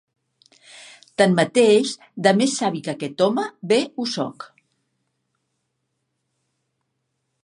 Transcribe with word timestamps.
Tanmateix, 1.21 1.91
de 2.27 2.31
més 2.39 2.55
savi 2.61 2.81
que 2.87 2.93
aquest 2.95 3.21
home, 3.25 3.45
bé 3.73 3.79
ho 3.85 4.05
sóc. 4.13 4.47